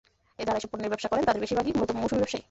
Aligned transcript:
যাঁরা 0.37 0.59
এসব 0.59 0.69
পণ্যের 0.71 0.91
ব্যবসা 0.91 1.09
করেন, 1.11 1.23
তাঁদের 1.27 1.41
বেশির 1.43 1.57
ভাগই 1.59 1.75
মূলত 1.77 1.91
মৌসুমি 1.99 2.19
ব্যবসায়ী। 2.21 2.39